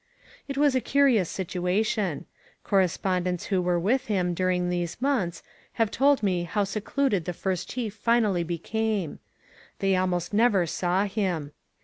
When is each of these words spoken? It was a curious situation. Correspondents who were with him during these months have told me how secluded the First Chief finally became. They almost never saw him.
It 0.47 0.57
was 0.57 0.73
a 0.73 0.81
curious 0.81 1.29
situation. 1.29 2.25
Correspondents 2.63 3.45
who 3.45 3.61
were 3.61 3.79
with 3.79 4.07
him 4.07 4.33
during 4.33 4.71
these 4.71 4.99
months 4.99 5.43
have 5.73 5.91
told 5.91 6.23
me 6.23 6.41
how 6.41 6.63
secluded 6.63 7.25
the 7.25 7.33
First 7.33 7.69
Chief 7.69 7.93
finally 7.93 8.43
became. 8.43 9.19
They 9.77 9.95
almost 9.95 10.33
never 10.33 10.65
saw 10.65 11.05
him. 11.05 11.51